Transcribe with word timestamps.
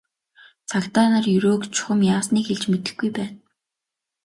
Цагдаа 0.69 1.07
нар 1.13 1.25
Ерөөг 1.37 1.61
чухам 1.75 1.99
яасныг 2.13 2.43
хэлж 2.47 2.63
мэдэхгүй 2.71 3.09
байна. 3.17 3.35